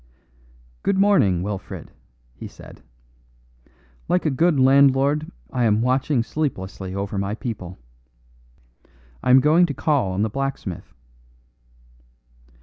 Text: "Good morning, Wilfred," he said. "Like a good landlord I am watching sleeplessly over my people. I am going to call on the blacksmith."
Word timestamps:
"Good 0.81 0.97
morning, 0.97 1.43
Wilfred," 1.43 1.91
he 2.33 2.47
said. 2.47 2.81
"Like 4.09 4.25
a 4.25 4.31
good 4.31 4.59
landlord 4.59 5.31
I 5.53 5.65
am 5.65 5.83
watching 5.83 6.23
sleeplessly 6.23 6.95
over 6.95 7.19
my 7.19 7.35
people. 7.35 7.77
I 9.21 9.29
am 9.29 9.41
going 9.41 9.67
to 9.67 9.75
call 9.75 10.11
on 10.13 10.23
the 10.23 10.29
blacksmith." 10.31 10.95